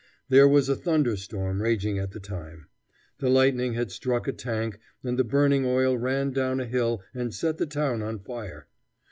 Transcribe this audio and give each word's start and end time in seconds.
There 0.29 0.47
was 0.47 0.67
a 0.67 0.75
thunder 0.75 1.15
storm 1.15 1.61
raging 1.61 1.99
at 1.99 2.09
the 2.09 2.19
time. 2.19 2.65
The 3.19 3.29
lightning 3.29 3.73
had 3.75 3.91
struck 3.91 4.27
a 4.27 4.33
tank, 4.33 4.79
and 5.03 5.15
the 5.19 5.23
burning 5.23 5.63
oil 5.63 5.95
ran 5.95 6.31
down 6.31 6.59
a 6.59 6.65
hill 6.65 7.03
and 7.13 7.31
set 7.31 7.59
the 7.59 7.67
town 7.67 8.01
on 8.01 8.17
fire. 8.17 8.67